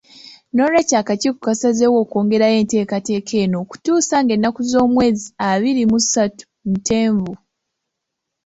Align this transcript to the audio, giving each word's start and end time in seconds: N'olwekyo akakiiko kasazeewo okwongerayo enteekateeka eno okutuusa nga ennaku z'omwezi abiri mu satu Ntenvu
N'olwekyo 0.53 0.95
akakiiko 1.01 1.39
kasazeewo 1.45 1.97
okwongerayo 2.03 2.55
enteekateeka 2.61 3.33
eno 3.43 3.55
okutuusa 3.63 4.15
nga 4.21 4.33
ennaku 4.35 4.61
z'omwezi 4.71 5.27
abiri 5.49 5.83
mu 5.91 5.97
satu 6.11 6.45
Ntenvu 6.71 7.33